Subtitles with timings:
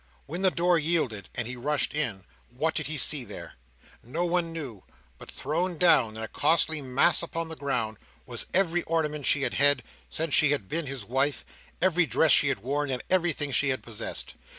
[0.25, 3.53] When the door yielded, and he rushed in, what did he see there?
[4.01, 4.83] No one knew.
[5.19, 9.53] But thrown down in a costly mass upon the ground, was every ornament she had
[9.53, 11.45] had, since she had been his wife;
[11.83, 14.33] every dress she had worn; and everything she had possessed.